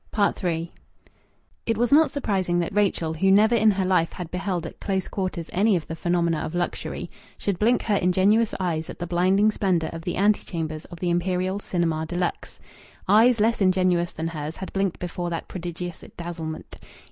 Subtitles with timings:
[0.17, 0.71] III
[1.67, 5.07] It was not surprising that Rachel, who never in her life had beheld at close
[5.07, 9.51] quarters any of the phenomena of luxury, should blink her ingenuous eyes at the blinding
[9.51, 12.59] splendour of the antechambers of the Imperial Cinema de Luxe.
[13.07, 16.77] Eyes less ingenuous than hers had blinked before that prodigious dazzlement.